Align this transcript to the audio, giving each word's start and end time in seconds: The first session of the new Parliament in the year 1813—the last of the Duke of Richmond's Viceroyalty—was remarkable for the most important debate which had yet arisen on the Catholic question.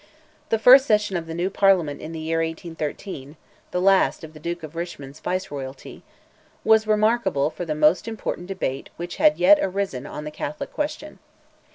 The 0.49 0.57
first 0.57 0.87
session 0.87 1.15
of 1.15 1.27
the 1.27 1.35
new 1.35 1.51
Parliament 1.51 2.01
in 2.01 2.11
the 2.11 2.19
year 2.19 2.39
1813—the 2.39 3.79
last 3.79 4.23
of 4.23 4.33
the 4.33 4.39
Duke 4.39 4.63
of 4.63 4.75
Richmond's 4.75 5.19
Viceroyalty—was 5.19 6.87
remarkable 6.87 7.51
for 7.51 7.65
the 7.65 7.75
most 7.75 8.07
important 8.07 8.47
debate 8.47 8.89
which 8.97 9.17
had 9.17 9.37
yet 9.37 9.59
arisen 9.61 10.07
on 10.07 10.23
the 10.23 10.31
Catholic 10.31 10.73
question. 10.73 11.19